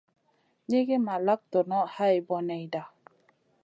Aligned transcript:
Nigi 0.67 0.97
ma 1.05 1.15
lak 1.25 1.41
donoʼ 1.51 1.87
hay 1.95 2.15
boneyda. 2.27 2.81